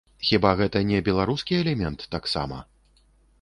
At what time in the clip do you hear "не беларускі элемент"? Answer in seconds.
0.91-2.07